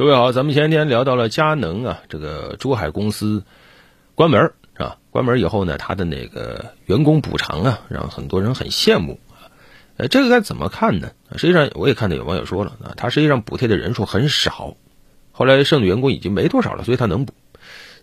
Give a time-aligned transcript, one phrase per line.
[0.00, 3.44] 各位好，咱们前天聊到了佳能啊，这个珠海公司
[4.14, 4.96] 关门是吧？
[5.10, 9.52] 关门以后呢，他的那个员工补偿啊，让很多人很羡慕啊。
[9.98, 11.10] 呃，这个该怎么看呢？
[11.36, 14.74] 实际上，我也看到有网友说了啊，他实际上补贴的人数很少，
[15.32, 17.34] 后来剩的员工已经没多少了，所以他能补。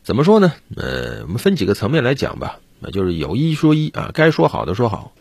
[0.03, 0.53] 怎么说呢？
[0.75, 5.13] 呃，我们分几个层面来讲吧，那就是有一说一啊，该说好的说好，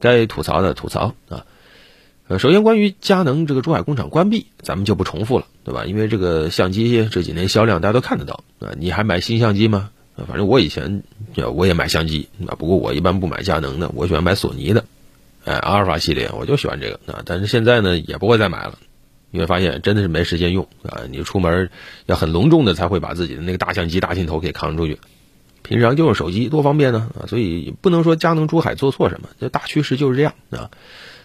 [0.00, 1.46] 该吐槽的吐槽啊。
[2.26, 5.84] 呃，首先关于佳能这个珠海工厂关闭，咱们就不重复了，对吧？
[5.84, 8.72] 因为这个相机这几年销量大家都看得到啊。
[8.78, 9.90] 你还买新相机吗？
[10.28, 11.02] 反正我以前
[11.54, 14.86] 我也买相机啊，不过我一般不买佳能的，我喜欢买索尼的，
[15.44, 17.20] 哎，阿尔法系列我就喜欢这个啊。
[17.26, 18.78] 但是现在呢，也不会再买了，
[19.30, 21.02] 因为发现真的是没时间用啊。
[21.10, 21.68] 你出门
[22.06, 24.98] 要很隆重的才会把自己的那个大相机、大镜头给扛出去，
[25.62, 27.26] 平常就用手机多方便呢啊。
[27.26, 30.70] 所以不能说佳能珠海做错什么，这大趋势就是这样啊。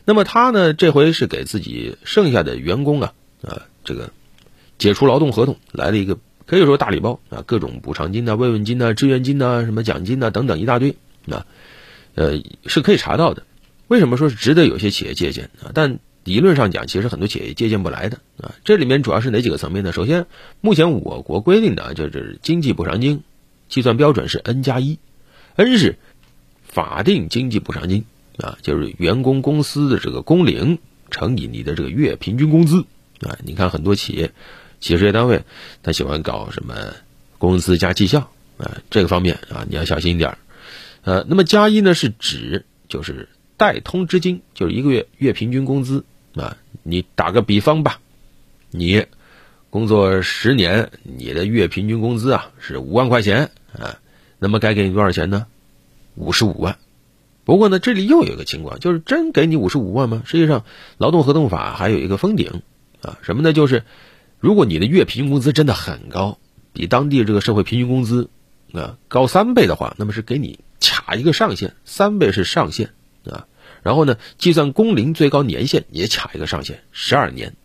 [0.09, 0.73] 那么他呢？
[0.73, 3.13] 这回是给自己剩下的员工啊，
[3.43, 4.09] 啊，这个
[4.79, 6.17] 解除劳动合同来了一个
[6.47, 10.95] 可以说大礼包啊，各种补偿金呐、慰问金呐、支援金呐、什么奖金呐等等一大堆
[11.29, 11.45] 啊，
[12.15, 13.43] 呃，是可以查到的。
[13.87, 15.69] 为什么说是值得有些企业借鉴啊？
[15.75, 18.55] 但理论上讲，其实很多企业借鉴不来的啊。
[18.65, 19.91] 这里面主要是哪几个层面呢？
[19.91, 20.25] 首先，
[20.59, 23.21] 目前我国规定的啊就是经济补偿金
[23.67, 24.97] 计算标准是 N 加一
[25.55, 25.99] ，N 是
[26.63, 28.05] 法定经济补偿金。
[28.39, 30.79] 啊，就是员工公司的这个工龄
[31.11, 32.85] 乘以你的这个月平均工资
[33.21, 33.37] 啊。
[33.43, 34.31] 你看很多企业、
[34.79, 35.43] 企事业单位，
[35.83, 36.75] 他喜欢搞什么
[37.37, 40.37] 工资加绩效啊，这个方面啊，你要小心一点。
[41.03, 46.57] 呃，那么加一呢是指就是代通知金，就是一个月月平均工资啊。
[46.83, 47.99] 你打个比方吧，
[48.71, 49.05] 你
[49.69, 53.99] 工作十年，你的月平均工资啊是五万块钱啊，
[54.39, 55.45] 那么该给你多少钱呢？
[56.15, 56.77] 五十五万。
[57.49, 60.21] 不过呢，这里又有一个情况，就是真给你五十五万吗？
[60.23, 60.65] 实际上，
[60.99, 62.61] 劳动合同法还有一个封顶，
[63.01, 63.53] 啊，什么呢？
[63.53, 63.85] 就是
[64.39, 66.37] 如果你的月平均工资真的很高，
[66.73, 68.29] 比当地这个社会平均工资
[68.71, 72.91] 啊高三倍的话，那么是给你卡一个上限，三倍是上限
[73.25, 73.47] 啊。
[73.81, 77.55] 然后呢，计算工龄最高年限也卡一个上限，十二年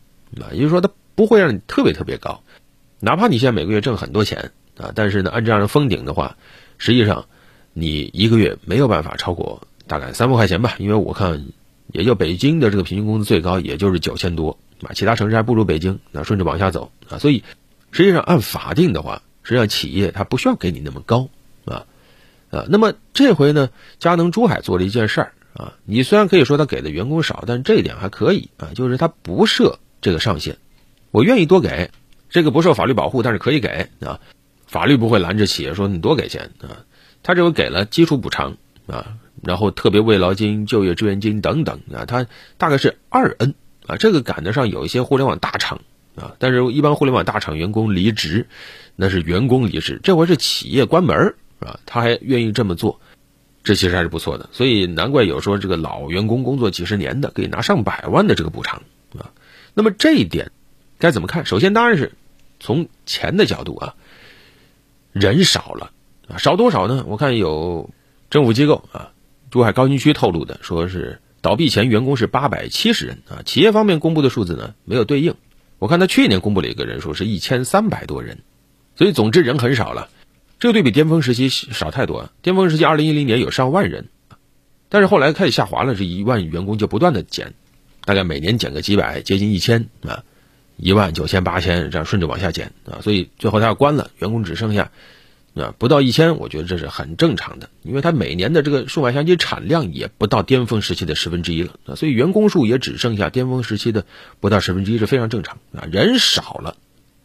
[0.41, 2.43] 啊，也就是说它不会让你特别特别高，
[3.01, 6.39] 哪怕你现在每个月挣很多钱啊，但是呢，按这样的封顶的话，
[6.79, 7.27] 实际上
[7.75, 9.69] 你一个月没有办法超过。
[9.87, 11.45] 大概三万块钱吧，因为我看，
[11.93, 16.01] 也就北京的这个平均工资最高也就是九千多啊，其他城市还不如北京。
[16.11, 17.45] 那顺着往下走啊，所以
[17.91, 21.29] 实际上按法定的话，实际上企业它不需要给你那么高
[21.67, 21.87] 啊
[22.51, 22.65] 啊。
[22.69, 30.57] 那么这回呢，佳能珠海做了一件事儿啊，你虽然可以说他给的员工少，但是这一点还可以啊，就是他不设这个上限，
[31.11, 31.91] 我愿意多给，
[32.31, 34.19] 这个不受法律保护，但是可以给啊，
[34.67, 36.83] 法律不会拦着企业说你多给钱啊，
[37.23, 38.57] 他这回给了基础补偿
[38.87, 39.19] 啊。
[39.45, 42.27] 然后特别慰劳金、就业支援金等等啊，它
[42.59, 43.55] 大概是二 N
[43.87, 45.81] 啊，这个赶得上有一些互联网大厂
[46.17, 48.47] 啊，但是一般互联网大厂员工离职，
[48.97, 53.01] 那是员工离职，这回是企业关门啊，他还愿意这么做，
[53.63, 58.83] 这其实还是不错的，所以难怪有说这个老员工工作几十年的可以拿上百万的这个补偿
[59.19, 59.31] 啊。
[59.75, 60.51] 那么这一点
[60.99, 61.45] 该怎么看？
[61.45, 62.13] 首先当然是
[62.61, 63.95] 从钱的角度啊，
[65.13, 65.91] 人少了
[66.29, 67.05] 啊，少多少呢？
[67.09, 67.91] 我看有
[68.31, 69.11] 政府机构啊。
[69.55, 73.43] 珠海高新区透露的，说是倒闭前员工是八百七十人啊。
[73.47, 75.37] 企业方面公布的数字呢，没有对应。
[75.79, 78.39] 我看他去年公布了一个人数是一千三百多人，
[78.97, 80.09] 所以总之人很少了。
[80.59, 82.31] 这个对比巅峰时期少太多。
[82.43, 84.09] 巅峰时期二零一零年有上万人，
[84.89, 87.55] 但是后来开始下滑了，这一万员工就不断的减，
[88.05, 90.25] 大概每年减个几百，接近一千啊，
[90.79, 92.99] 一万九千八千这样顺着往下减啊。
[93.03, 94.91] 所以最后他要关了，员工只剩下。
[95.55, 104.05] 啊，不到一千，我觉得这是很正常的，因为它每年的这个数码相机产量也不到巅峰时期的十分之一了啊，所以员工数也只剩下巅峰时期的
[104.41, 106.77] 不到十分之一是非常正常啊，人少了，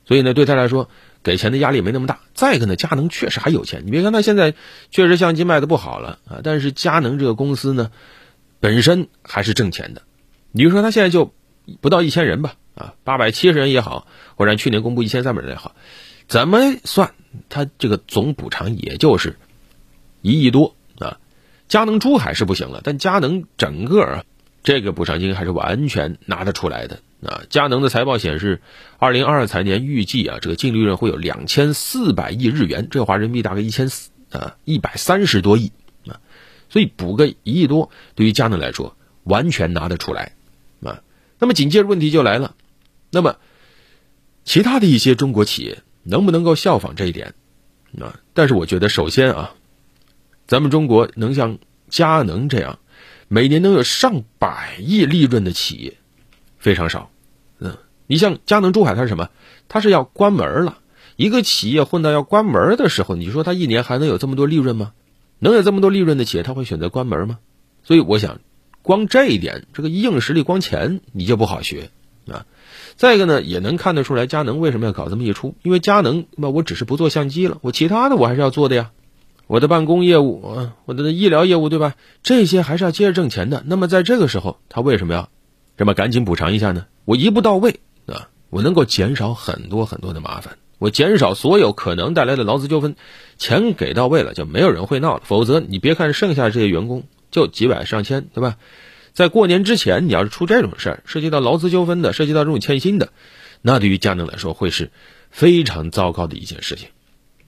[0.06, 0.90] 所以呢，对他来说
[1.24, 2.20] 给钱的压力没那么大。
[2.36, 4.54] 再一个呢，佳能确实还有钱，你别看他现在
[4.92, 7.90] 确实相机卖的不好了啊，但是佳能这个公司呢，
[8.60, 10.04] 本身还是挣钱的。
[10.52, 11.34] 你就说他现在就
[11.82, 15.76] 不到一千人吧，啊，八百七十人也好，或者去年公布一千三百人也好。
[16.30, 17.14] 怎么算？
[17.50, 19.38] 他这个总补偿也就是
[20.22, 21.20] 一亿多啊。
[21.68, 24.24] 佳能珠海是不行了，但佳能整个啊，
[24.64, 27.42] 这个补偿金还是完全拿得出来的啊。
[27.50, 28.62] 佳能的财报显示，
[29.00, 35.72] 二零二二财年预计啊，这个净利润会有两千四百亿日元，这话人民币大概一千四啊一百三十多亿
[36.08, 36.22] 啊。
[36.70, 40.34] 所以补个一亿多，对于佳能来说完全拿得出来
[40.84, 41.02] 啊。
[41.40, 42.56] 那么紧接着问题就来了，
[43.10, 43.38] 那么
[44.44, 45.80] 其他的一些中国企业。
[46.04, 47.34] 能不能够效仿这一点？
[48.00, 49.56] 啊，但是我觉得，首先啊，
[50.48, 51.58] 咱们中国能像
[51.90, 52.78] 佳能这样
[53.28, 55.98] 每年能有上百亿利润的企业
[56.58, 57.10] 非常少，
[57.60, 59.30] 嗯，你像佳能珠海，它是什么？
[59.68, 60.80] 它是要关门了。
[61.16, 64.94] 一个企业混到要关门的时候，你说它一年还能有这么多利润吗？
[65.40, 67.40] 能有这么多利润的企业，他会选择关门吗？
[67.84, 68.40] 所以我想，
[68.82, 71.90] 光这一点，这个硬实力，光钱你就不好学
[72.32, 72.46] 啊。
[72.96, 75.56] 再一个呢，也能看得出来，佳能为什么要搞这么一出？
[75.64, 78.92] 因为佳能，那我只是不做相机了，我其他的我还是要做的呀。
[79.48, 81.96] 我的办公业务，我的医疗业务，对吧？
[82.22, 83.64] 这些还是要接着挣钱的。
[83.66, 85.30] 那么在这个时候，他为什么要
[85.76, 86.86] 这么赶紧补偿一下呢？
[87.06, 92.96] 我一步到位啊，我能够减少很多很多的麻烦，我减少所有可能带来的劳资纠纷，
[93.40, 95.24] 钱给到位了，就没有人会闹了。
[95.26, 98.58] 否则，你别看剩下这些员工就几百上千，对吧？
[99.14, 103.10] 在过年之前，你要是出这种事儿，涉及到劳资纠纷的，涉及到这种欠薪的，
[103.62, 104.92] 那对于佳能来说会是
[105.30, 106.90] 非常糟糕的一件事情。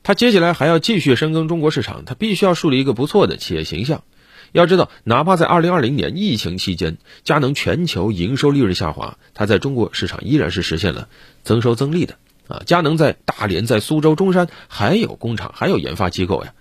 [0.04, 4.04] 他接下来还要继续深耕中国市场，他必须要树立一个不错的企业形象。
[4.52, 11.08] 要知道，哪怕在二零二零年疫情期间，佳能全球营收利润下滑，它在中国市场依然是实现了
[11.44, 12.16] 增收增利的。
[12.48, 16.54] 啊，佳能在大连、在苏州、中山还有工厂，还有研发机构呀。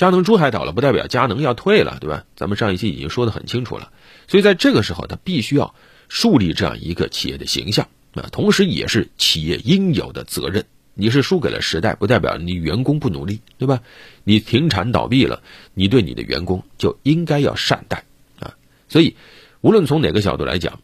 [0.00, 2.24] 佳能珠海倒了，不代表佳能要退了，对吧？
[2.34, 3.92] 咱们上一期已经说得很清楚了。
[4.28, 5.74] 所以在这个时候，他必须要
[6.08, 10.64] 树立这样一个企业的形象啊，同时也是企业应有的责任。
[10.94, 13.82] 你是输给了时代，不代表你员工不努力，对吧？
[14.24, 15.42] 你停产倒闭了，
[15.74, 18.04] 你对你的员工就应该要善待
[18.38, 18.56] 啊。
[18.88, 19.16] 所以，
[19.60, 20.80] 无论从哪个角度来讲，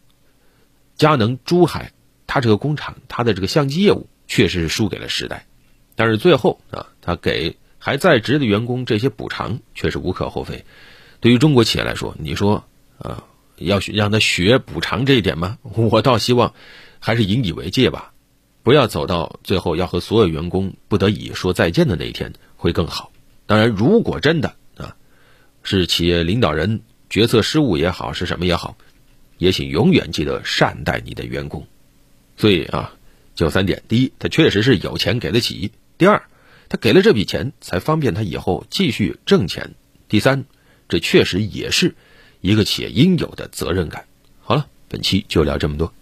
[0.95, 1.93] 佳能珠海
[2.27, 5.47] 它这个工厂，它的这个相机业务确实是输给了时代，
[5.95, 10.65] 但是最后啊，它给还在职的员工这些补偿，却是无可厚非。
[11.21, 12.65] 对于中国企业来说，你说
[12.99, 13.23] 啊，
[13.59, 15.57] 要让他学补偿这一点吗？
[15.63, 16.53] 我倒希望
[16.99, 18.13] 还是引以为戒吧。
[18.65, 23.13] 不要走到最后要和所有员工不得已说再见的那一天会更好。
[23.47, 24.97] 当然，如果真的啊
[25.63, 28.77] 是企业领导人决策失误也好，是什么也好，
[29.39, 31.65] 也请永远记得善待你的员工。
[32.37, 32.93] 所以啊，
[33.37, 36.21] 就三点：第一，他确实是有钱给得起；第二，
[36.69, 39.65] 他给了这笔钱才方便他以后继续挣钱；
[40.09, 40.45] 第三，
[40.89, 41.95] 这确实也是
[42.41, 44.05] 一个企业应有的责任感。
[44.41, 45.93] 好了，本期就聊这么多。